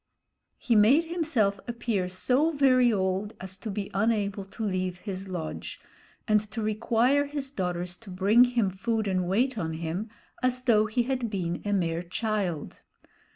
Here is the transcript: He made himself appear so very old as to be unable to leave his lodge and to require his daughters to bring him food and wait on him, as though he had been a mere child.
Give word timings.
He 0.57 0.75
made 0.75 1.03
himself 1.03 1.59
appear 1.67 2.09
so 2.09 2.49
very 2.49 2.91
old 2.91 3.33
as 3.39 3.55
to 3.57 3.69
be 3.69 3.91
unable 3.93 4.45
to 4.45 4.63
leave 4.65 4.97
his 4.97 5.29
lodge 5.29 5.79
and 6.27 6.41
to 6.49 6.63
require 6.63 7.25
his 7.27 7.51
daughters 7.51 7.95
to 7.97 8.09
bring 8.09 8.45
him 8.45 8.71
food 8.71 9.07
and 9.07 9.27
wait 9.27 9.59
on 9.59 9.73
him, 9.75 10.09
as 10.41 10.63
though 10.63 10.87
he 10.87 11.03
had 11.03 11.29
been 11.29 11.61
a 11.65 11.71
mere 11.71 12.01
child. 12.01 12.81